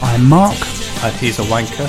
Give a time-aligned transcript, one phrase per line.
[0.00, 0.56] I'm Mark,
[1.02, 1.88] And he's a wanker.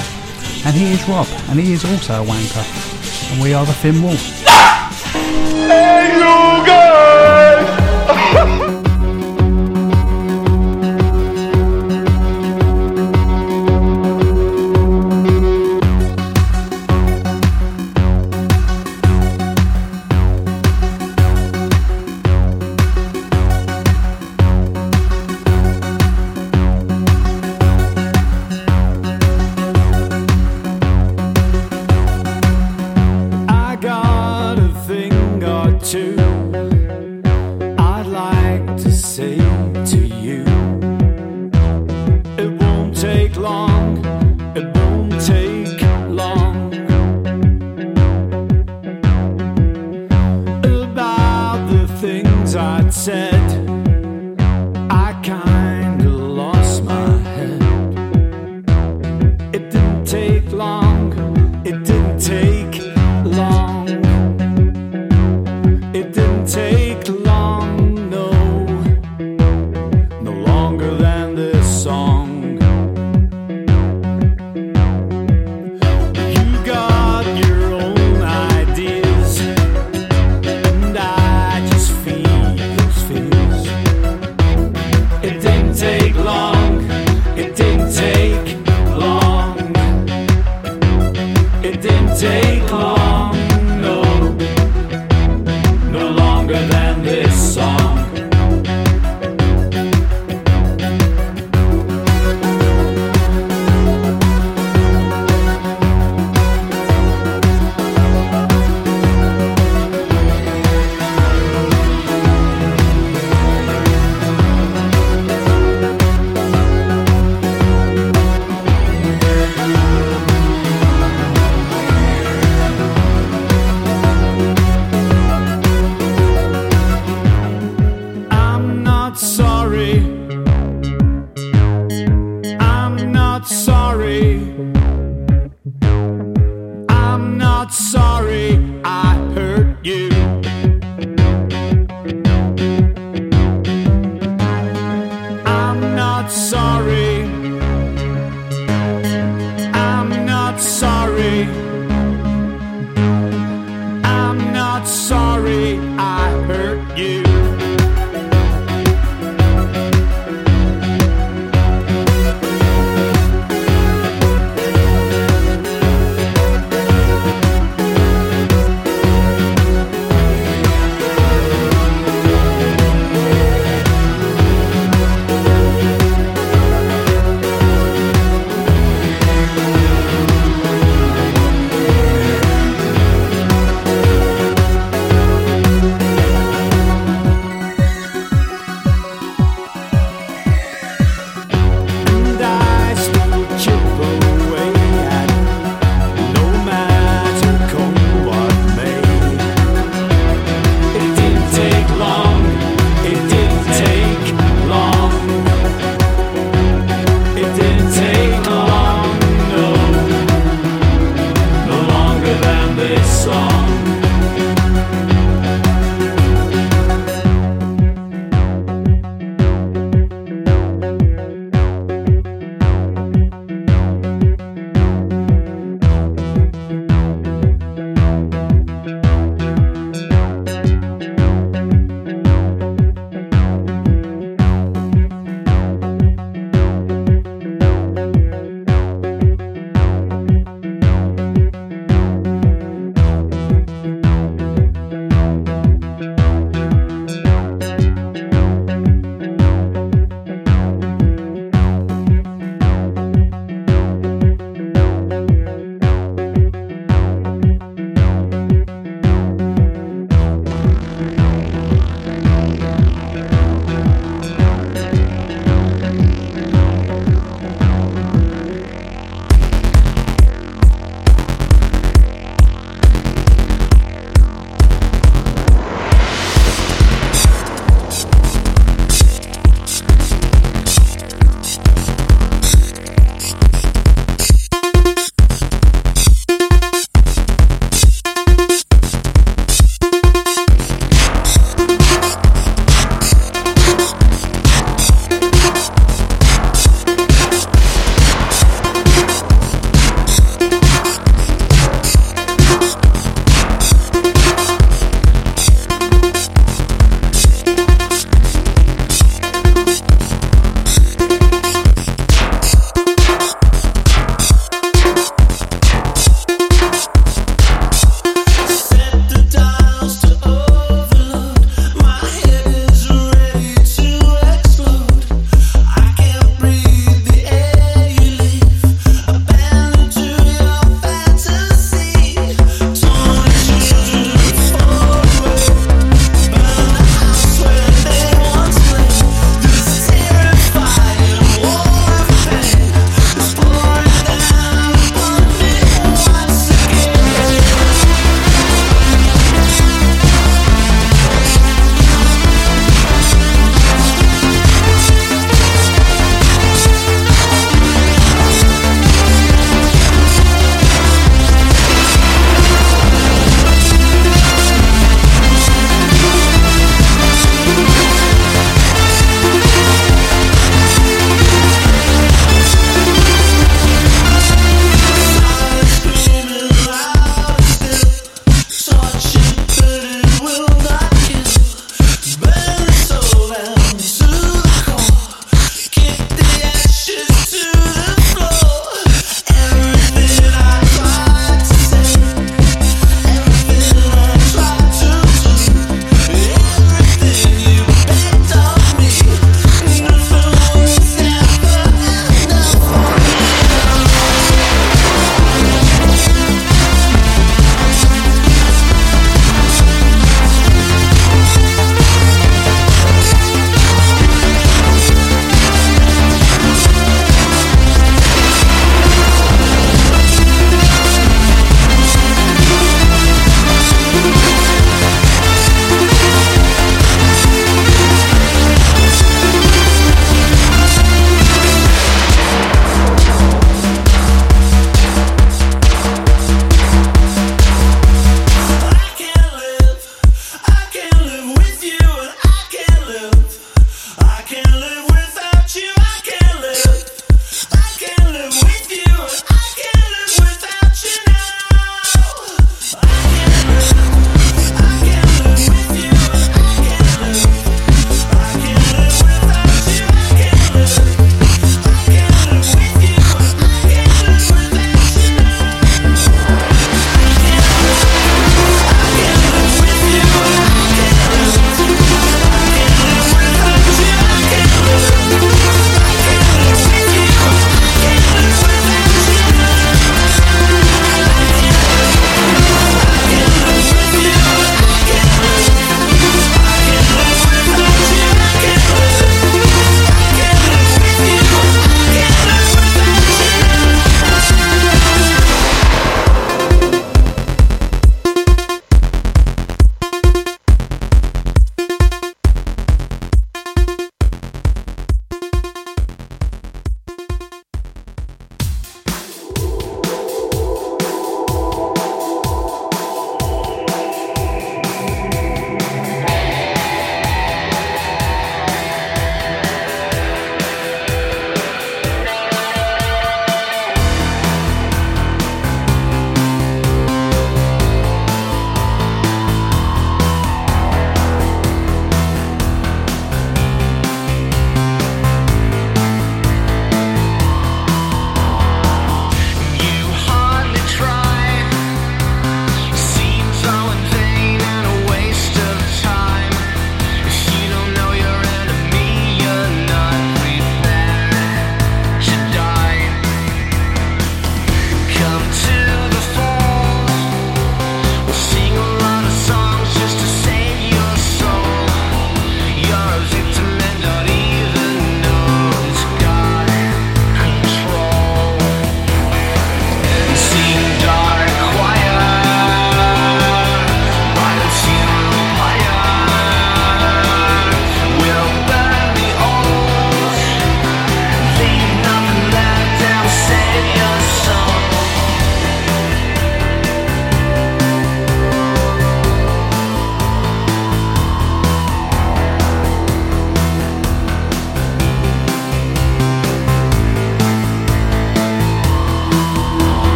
[0.66, 3.32] and he is Rob, and he is also a wanker.
[3.32, 4.22] And we are the Thin Wolf.
[5.70, 6.87] I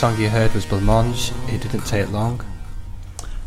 [0.00, 1.30] song you heard was Blancmange.
[1.52, 2.42] It didn't take long.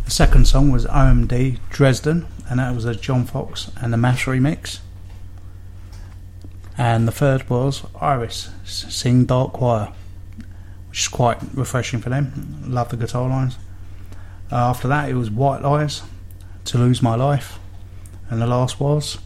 [0.05, 4.25] The second song was OMD Dresden, and that was a John Foxx and the Maths
[4.25, 4.77] remix.
[6.77, 9.93] And the third was Iris Sing Dark Choir,
[10.89, 12.61] which is quite refreshing for them.
[12.67, 13.57] Love the guitar lines.
[14.51, 16.03] Uh, after that, it was White Lies,
[16.65, 17.57] To Lose My Life,
[18.29, 19.17] and the last was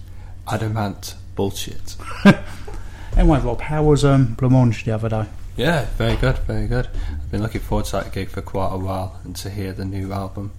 [0.50, 1.98] Adamant Bullshit.
[3.18, 5.26] anyway, Rob, how was um, Blancmange the other day?
[5.58, 6.88] Yeah, very good, very good.
[7.10, 9.86] I've been looking forward to that gig for quite a while, and to hear the
[9.86, 10.52] new album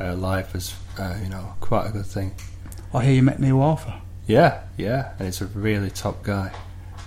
[0.00, 2.34] uh, live is, uh, you know, quite a good thing.
[2.92, 4.00] I hear you met Neil Arthur.
[4.26, 6.50] Yeah, yeah, and he's a really top guy,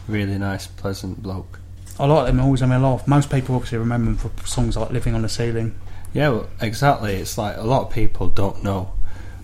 [0.07, 1.59] really nice, pleasant bloke.
[1.99, 3.05] I like them, always made me laugh.
[3.09, 5.75] Most people obviously remember them for songs like Living on the Ceiling.
[6.13, 7.15] Yeah, well, exactly.
[7.15, 8.93] It's like a lot of people don't know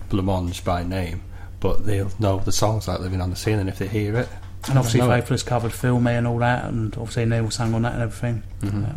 [0.08, 1.20] Blancmange by name,
[1.60, 4.28] but they'll know the songs like Living on the Ceiling if they hear it.
[4.68, 5.00] And obviously.
[5.00, 8.42] Faithless covered Feel Me and all that, and obviously Neil sang on that and everything.
[8.62, 8.88] Mhm.
[8.88, 8.92] Uh,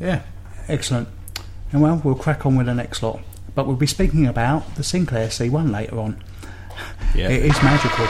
[0.00, 0.20] yeah,
[0.68, 1.08] excellent.
[1.72, 3.20] And well, we'll crack on with the next lot.
[3.54, 6.16] But we'll be speaking about the Sinclair C1 later on.
[7.14, 7.28] Yeah.
[7.28, 8.06] It is magical.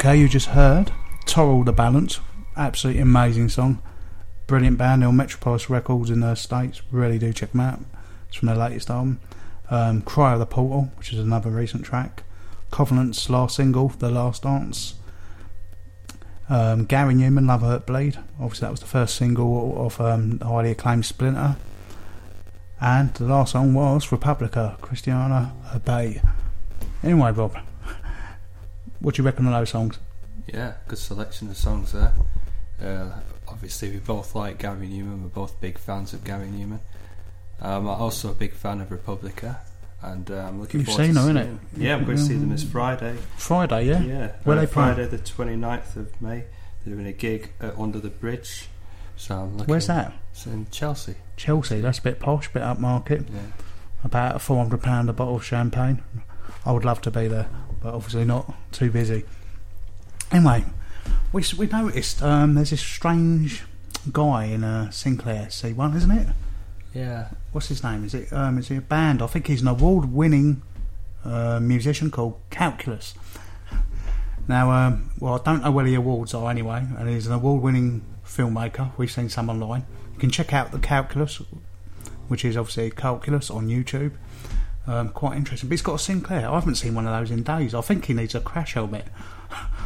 [0.00, 0.92] Okay, you just heard
[1.26, 2.20] Torral the Balance.
[2.56, 3.82] Absolutely amazing song.
[4.46, 5.02] Brilliant band.
[5.02, 6.80] They're on Metropolis Records in the States.
[6.90, 7.80] Really do check them out.
[8.26, 9.20] It's from their latest album.
[9.68, 12.22] Um, Cry of the Portal, which is another recent track.
[12.70, 14.94] Covenant's last single, The Last Dance.
[16.48, 18.16] Um, Gary Numan, Love Hurt Bleed.
[18.40, 21.56] Obviously, that was the first single of um, the highly acclaimed Splinter.
[22.80, 26.22] And the last song was Republica, Christiana Obey.
[27.02, 27.54] Anyway, Rob,
[29.00, 29.98] what do you reckon of those songs?
[30.46, 32.12] Yeah, good selection of songs there.
[32.82, 35.22] Uh, obviously, we both like Gary Numan.
[35.22, 36.80] We're both big fans of Gary Numan.
[37.60, 39.60] Um, I'm also a big fan of Republica,
[40.02, 41.58] and uh, I'm looking You've forward seen to them, seeing innit?
[41.76, 43.16] Yeah, I'm going to see them this Friday.
[43.36, 44.00] Friday, yeah?
[44.02, 44.94] Yeah, Where uh, they playing?
[44.94, 46.44] Friday the 29th of May.
[46.84, 48.68] They're doing a gig at Under the Bridge.
[49.16, 50.14] So I'm looking, Where's that?
[50.32, 51.16] It's in Chelsea.
[51.36, 51.82] Chelsea.
[51.82, 53.26] That's a bit posh, bit upmarket.
[53.30, 53.40] Yeah.
[54.02, 56.02] About a £400 a bottle of champagne.
[56.64, 57.50] I would love to be there,
[57.82, 58.54] but obviously not.
[58.72, 59.24] Too busy.
[60.30, 60.64] Anyway,
[61.32, 63.64] we, we noticed um, there's this strange
[64.12, 66.28] guy in uh, Sinclair C1, isn't it?
[66.94, 67.28] Yeah.
[67.52, 68.04] What's his name?
[68.04, 69.22] Is it um, is he a band?
[69.22, 70.62] I think he's an award-winning
[71.24, 73.14] uh, musician called Calculus.
[74.48, 78.04] Now, um, well, I don't know where the awards are anyway, and he's an award-winning
[78.26, 78.90] filmmaker.
[78.96, 79.86] We've seen some online.
[80.14, 81.40] You can check out the Calculus,
[82.26, 84.12] which is obviously Calculus on YouTube.
[84.86, 86.48] Um, quite interesting, but he's got a Sinclair.
[86.50, 87.74] I haven't seen one of those in days.
[87.74, 89.04] I think he needs a crash helmet.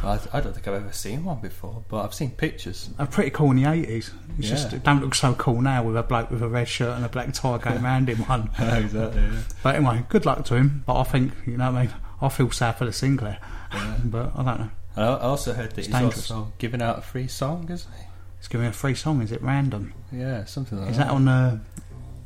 [0.03, 2.89] I, I don't think I've ever seen one before, but I've seen pictures.
[2.97, 4.11] They're pretty cool in the eighties.
[4.37, 4.55] It's Yeah.
[4.55, 7.03] just it don't look so cool now with a bloke with a red shirt and
[7.05, 8.49] a black tie going round in one.
[8.59, 9.21] exactly.
[9.21, 9.41] Yeah.
[9.63, 10.83] But anyway, good luck to him.
[10.85, 11.93] But I think, you know what I mean?
[12.21, 13.37] I feel sad for the Sinclair.
[14.05, 14.69] But I don't know.
[14.95, 16.31] I I also heard that It's he's dangerous.
[16.31, 18.03] also giving out a free song, isn't he?
[18.39, 19.21] He's giving a free song.
[19.21, 19.93] Is it random?
[20.11, 21.07] Yeah, something like Is that.
[21.07, 21.59] that on the,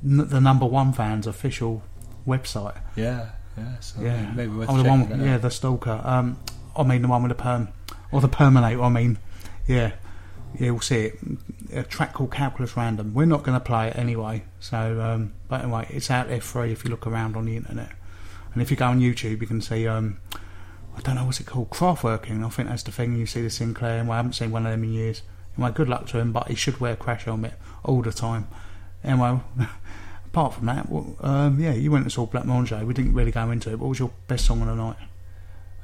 [0.03, 1.81] n- the number one fans official
[2.27, 2.77] website?
[2.95, 3.79] Yeah, yeah.
[3.79, 4.31] So Yeah.
[4.35, 5.41] maybe worth oh, the one, yeah, out.
[5.41, 6.01] the stalker.
[6.03, 6.37] Um,
[6.75, 7.69] I mean the one with the perm.
[8.11, 9.17] Or the perminator, I mean.
[9.67, 9.91] Yeah.
[10.57, 11.19] Yeah, we'll see it.
[11.73, 13.13] A track called Calculus Random.
[13.13, 14.43] We're not going to play it anyway.
[14.59, 17.91] So, um, but anyway, it's out there free if you look around on the internet.
[18.53, 20.19] And if you go on YouTube, you can see, um,
[20.97, 21.69] I don't know, what's it called?
[21.69, 22.43] Craftworking.
[22.43, 23.15] I think that's the thing.
[23.15, 25.21] You see the Sinclair, and well, I haven't seen one of them in years.
[25.55, 27.53] Anyway, good luck to him, but he should wear a crash helmet
[27.83, 28.47] all the time.
[29.03, 29.39] Anyway,
[30.31, 32.83] apart from that, well, um, yeah, you went and saw Black Monday.
[32.83, 33.79] We didn't really go into it.
[33.79, 34.97] What was your best song of the night?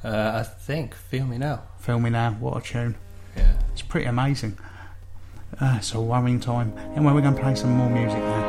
[0.04, 1.62] Uh, I think Feel Me Now.
[1.80, 2.94] Feel Me Now, what a tune.
[3.36, 3.52] Yeah.
[3.72, 4.56] It's pretty amazing.
[5.60, 6.76] Uh, it's a worrying time.
[6.94, 8.45] Anyway, we're going to play some more music now.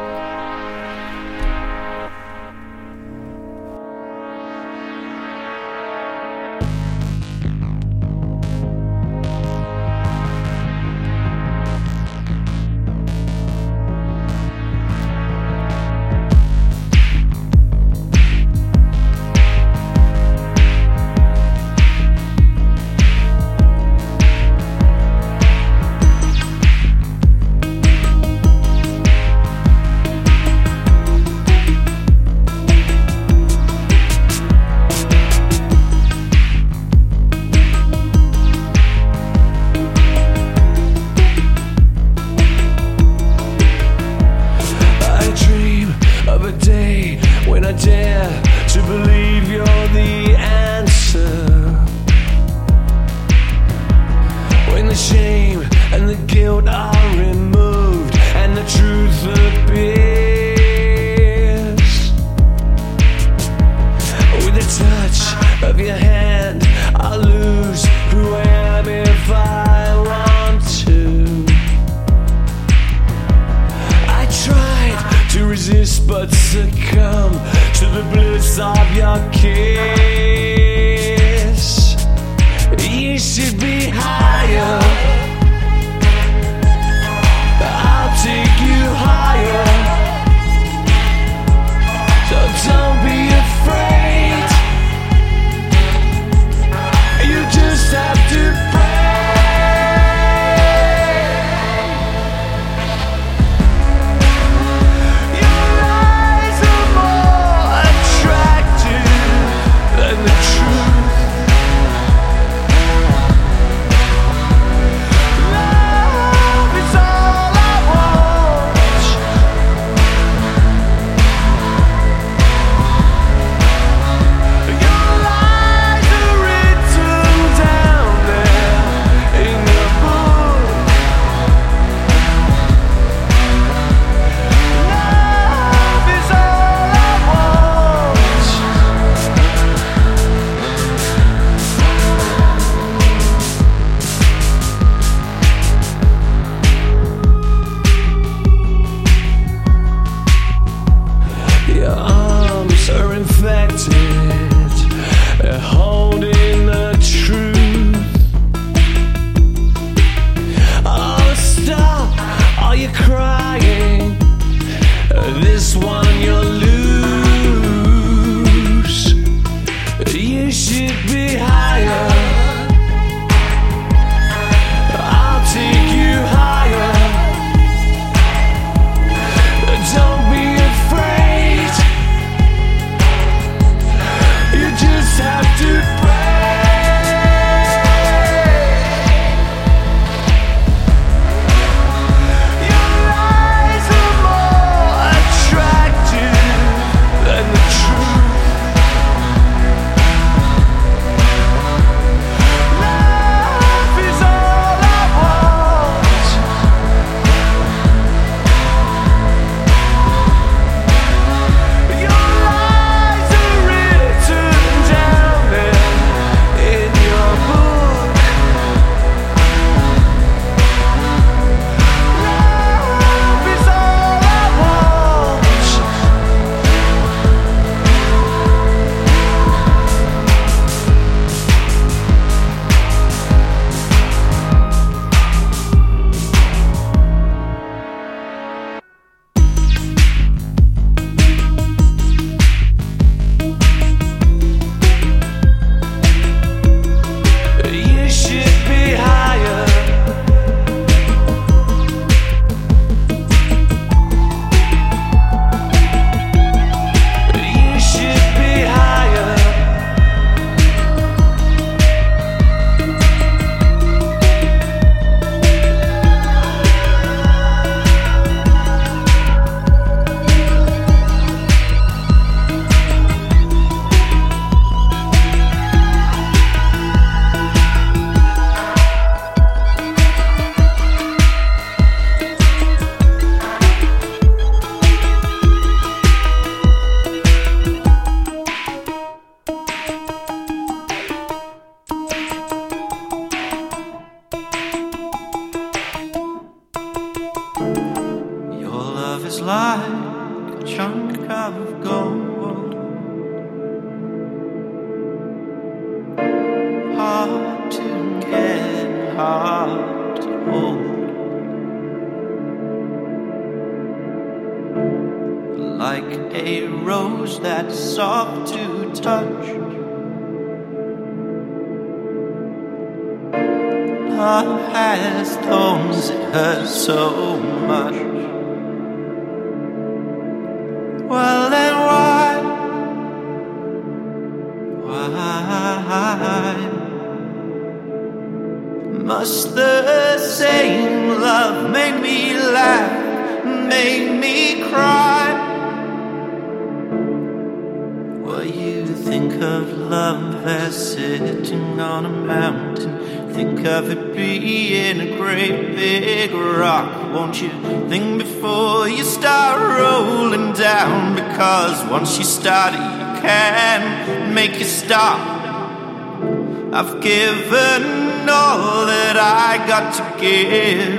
[370.20, 370.97] Give.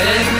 [0.00, 0.37] It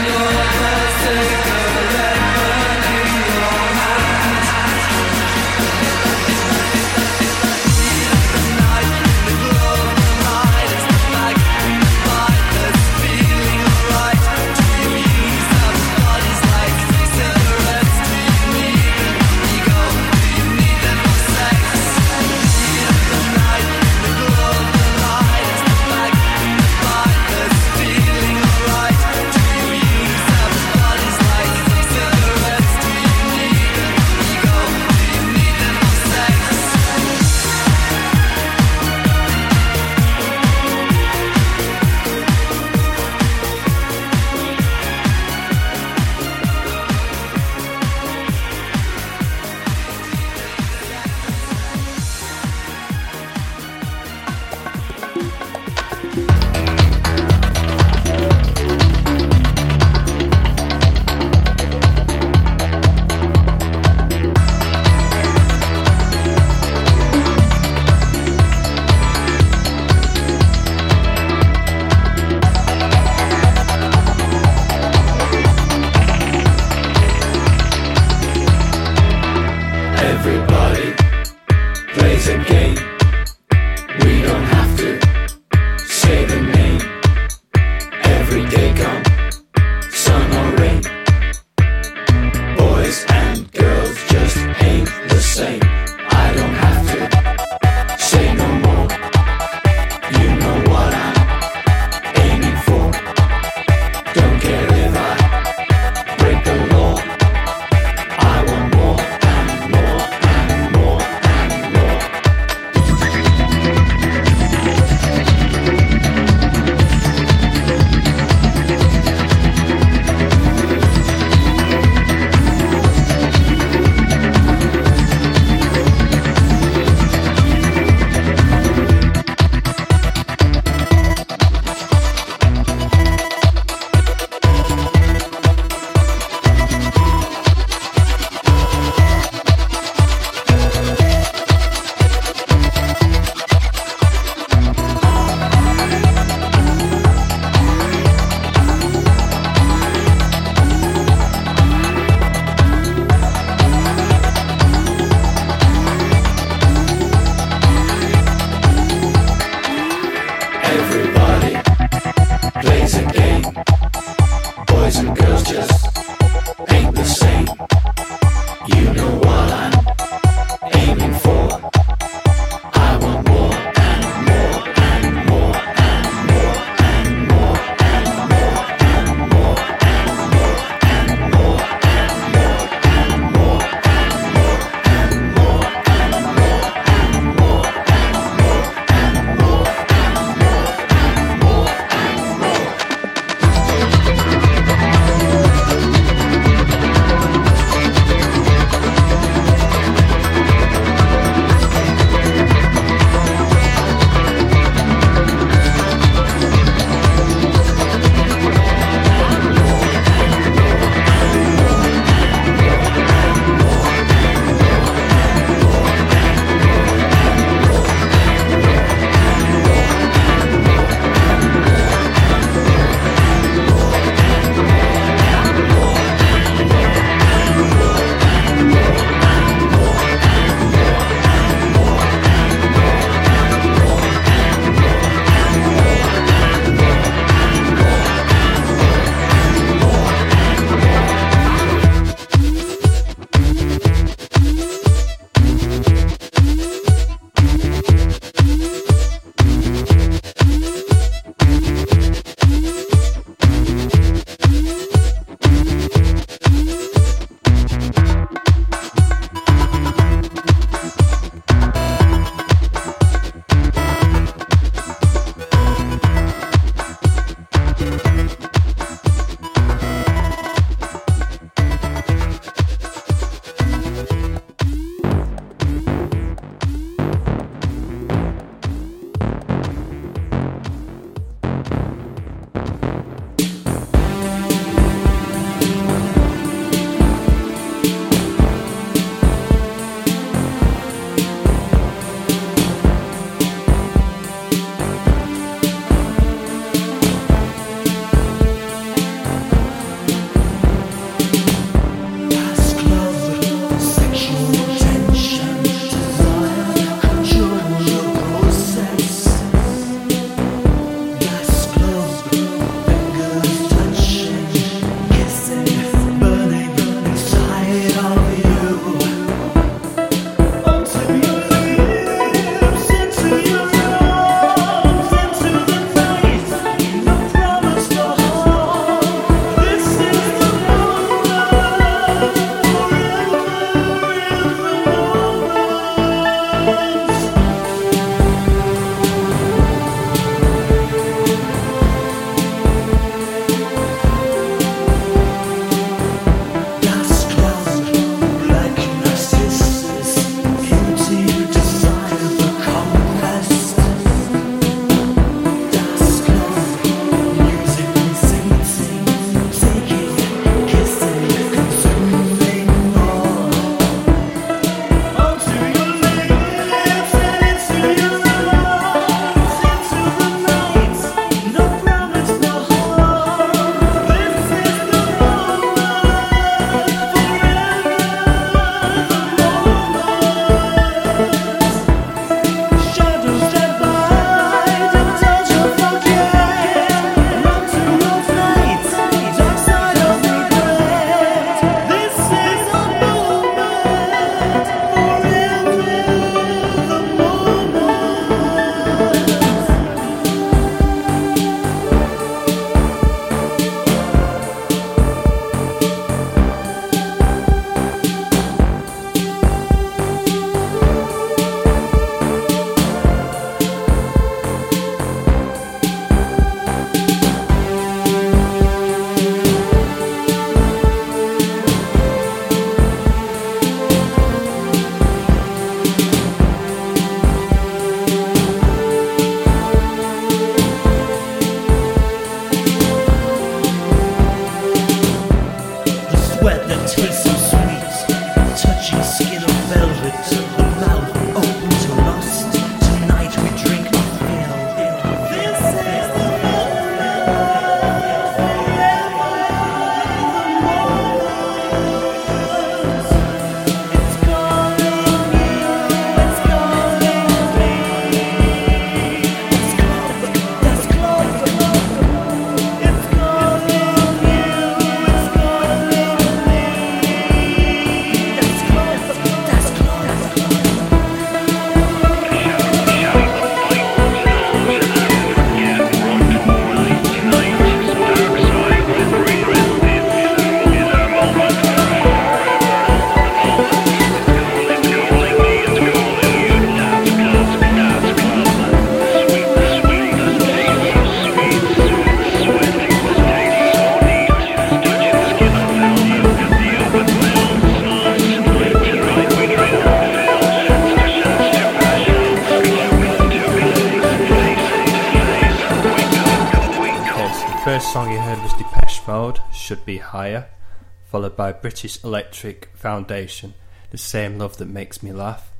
[511.49, 513.55] by British Electric Foundation,
[513.89, 515.51] The Same Love That Makes Me Laugh.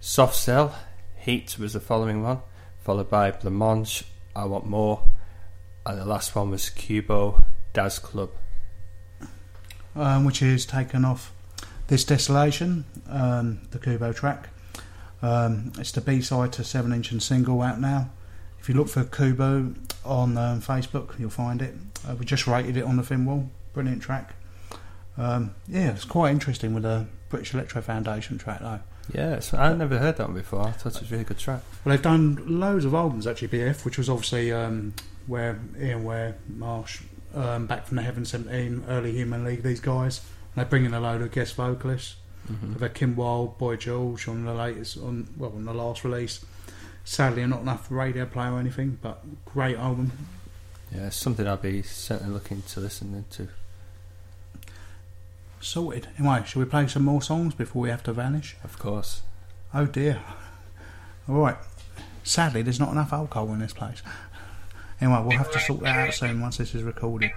[0.00, 0.74] Soft Cell,
[1.14, 2.40] Heat was the following one,
[2.80, 4.04] followed by Blancmange,
[4.34, 5.02] I Want More,
[5.84, 7.44] and the last one was Cubo,
[7.74, 8.30] Daz Club.
[9.94, 11.34] um, which is taken off
[11.88, 14.48] this desolation, um, the Kubo track.
[15.20, 18.08] Um, it's the B side to seven inch and single out now.
[18.58, 21.74] If you look for Kubo on um, Facebook, you'll find it.
[22.08, 23.50] Uh, we just rated it on the film wall.
[23.74, 24.34] Brilliant track.
[25.18, 28.80] Um, yeah, it's quite interesting with the British Electro Foundation track though.
[29.12, 30.62] Yeah, so I never heard that one before.
[30.62, 31.62] I thought it was a really good track.
[31.84, 33.48] Well, they've done loads of albums actually.
[33.48, 34.94] BF, which was obviously um,
[35.26, 37.02] where Ian Ware, Marsh,
[37.34, 39.62] um, back from the Heaven Seventeen, early Human League.
[39.62, 40.20] These guys,
[40.54, 42.16] and they bring in a load of guest vocalists.
[42.48, 46.44] They've had Kim Wilde, Boy George on the latest, on well, on the last release.
[47.04, 50.12] Sadly, not enough radio play or anything, but great album.
[50.92, 53.48] Yeah, it's something I'll be certainly looking to listen to.
[55.60, 56.08] Sorted.
[56.18, 58.56] Anyway, shall we play some more songs before we have to vanish?
[58.62, 59.22] Of course.
[59.74, 60.20] Oh dear.
[61.28, 61.56] All right.
[62.22, 64.02] Sadly, there's not enough alcohol in this place.
[65.00, 67.30] Anyway, we'll have to sort that out soon once this is recorded.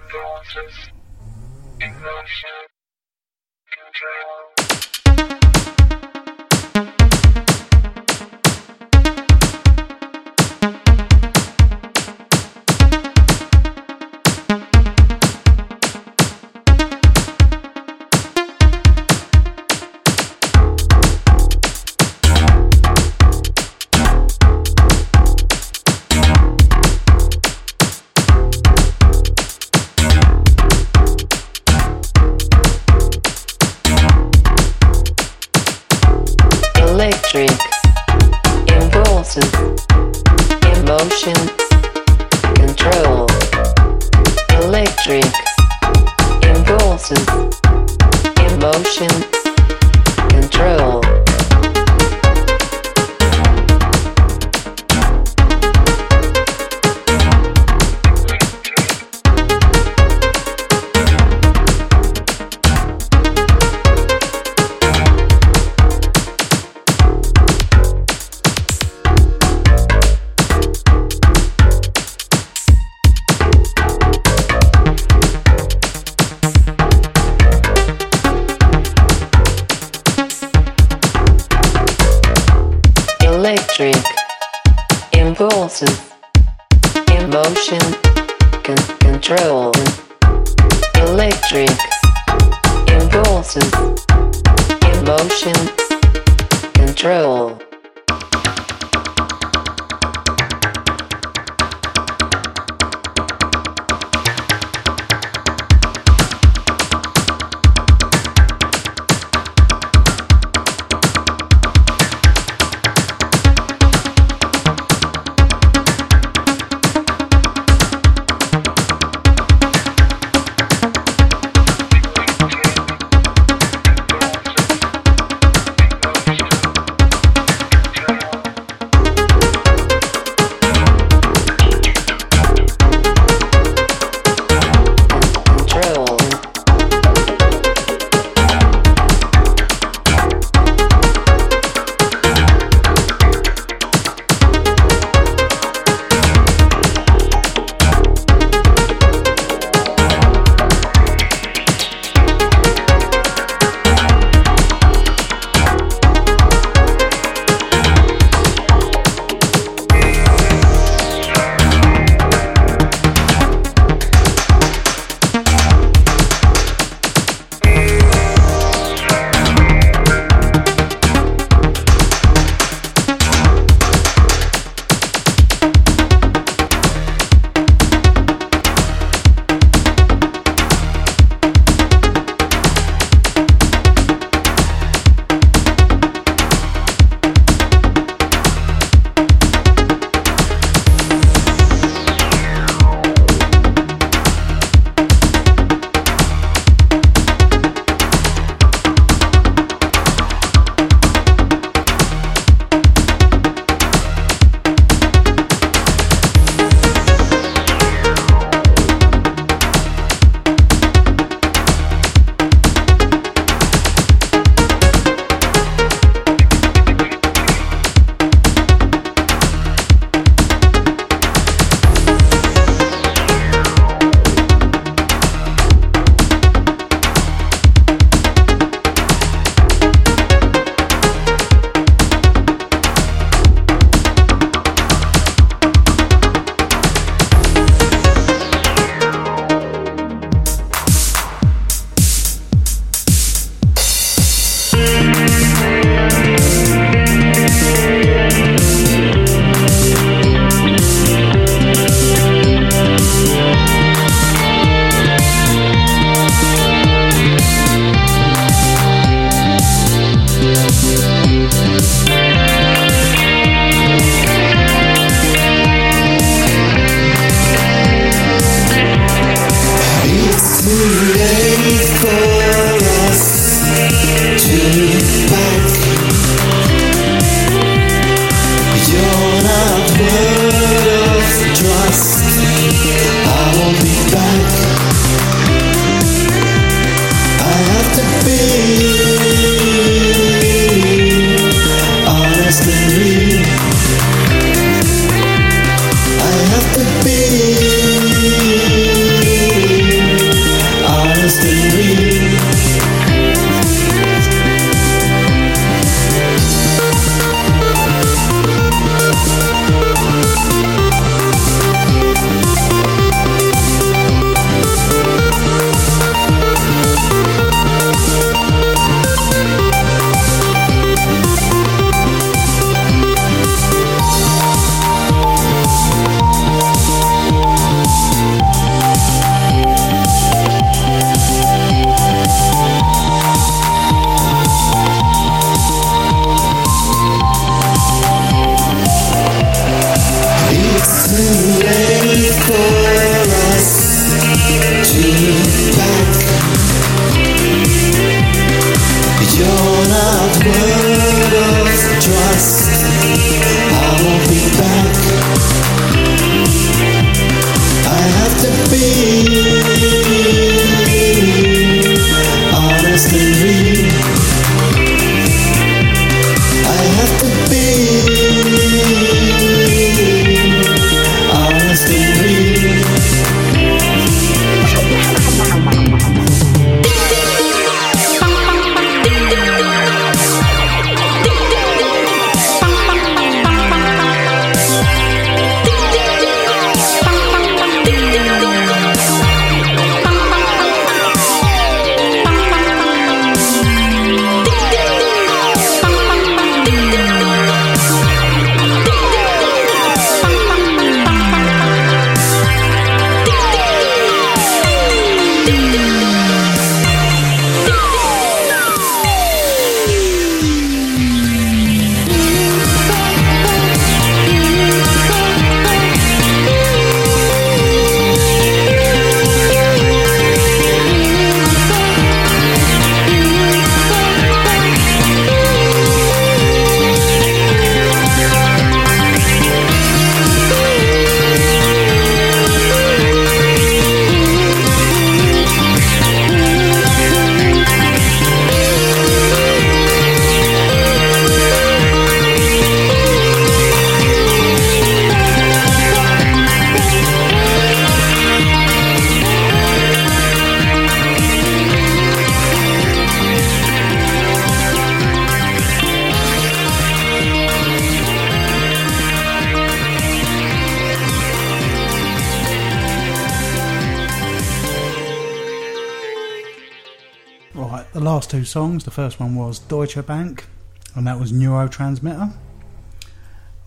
[467.52, 468.84] Right, the last two songs.
[468.84, 470.46] The first one was Deutsche Bank,
[470.94, 472.32] and that was Neurotransmitter,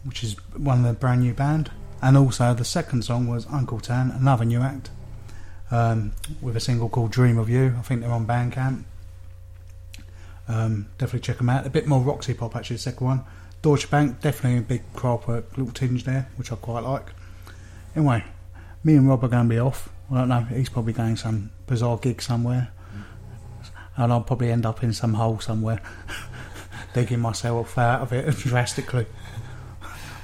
[0.05, 1.69] which is one of the brand new band.
[2.01, 4.89] And also the second song was Uncle Tan, another new act,
[5.69, 7.75] um, with a single called Dream of You.
[7.77, 8.85] I think they're on Bandcamp.
[10.47, 11.67] Um, definitely check them out.
[11.67, 12.77] A bit more Roxy pop actually.
[12.77, 13.25] The second one,
[13.61, 17.11] Deutsche Bank, definitely a big Kraftwerk little tinge there, which I quite like.
[17.97, 18.23] Anyway,
[18.81, 19.89] me and Rob are going to be off.
[20.09, 20.41] I don't know.
[20.43, 22.71] He's probably going some bizarre gig somewhere
[23.97, 25.81] and I'll probably end up in some hole somewhere,
[26.93, 29.05] digging myself out of it drastically.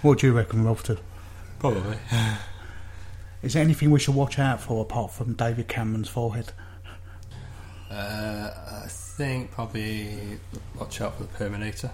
[0.02, 1.00] What do you reckon, Rolfton?
[1.60, 1.98] Probably.
[3.42, 6.52] Is there anything we should watch out for apart from David Cameron's forehead?
[7.90, 8.52] Uh,
[8.84, 10.40] I think probably
[10.78, 11.92] watch out for the Perminator.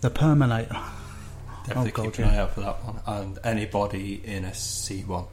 [0.00, 0.76] The Perminator.
[1.66, 2.36] Definitely Oh, God, keep an yeah.
[2.36, 3.00] eye out for that one.
[3.06, 5.26] And anybody in a C1.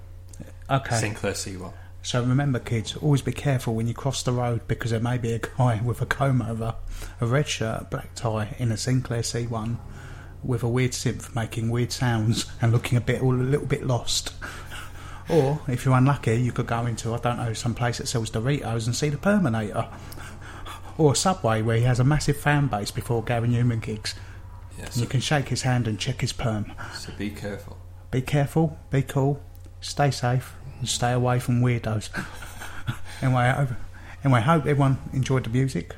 [0.69, 0.95] Okay.
[0.97, 1.71] Sinclair C1.
[2.01, 5.33] So remember, kids, always be careful when you cross the road because there may be
[5.33, 6.75] a guy with a comb over,
[7.19, 9.77] a red shirt, a black tie, in a Sinclair C1
[10.43, 13.85] with a weird synth making weird sounds and looking a bit, all a little bit
[13.85, 14.33] lost.
[15.29, 18.31] Or if you're unlucky, you could go into I don't know some place that sells
[18.31, 19.89] Doritos and see the Perminator,
[20.97, 24.15] or a Subway where he has a massive fan base before Gary Numan gigs.
[24.77, 24.93] Yes.
[24.93, 26.71] And you can shake his hand and check his perm.
[26.93, 27.77] So be careful.
[28.09, 29.43] Be careful, be cool,
[29.81, 32.09] stay safe, and stay away from weirdos.
[33.21, 33.67] anyway,
[34.23, 35.95] anyway, hope everyone enjoyed the music.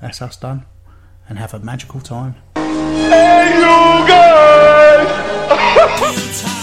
[0.00, 0.64] That's us done,
[1.28, 2.36] and have a magical time.
[2.54, 4.06] Hey, you
[6.06, 6.56] guys!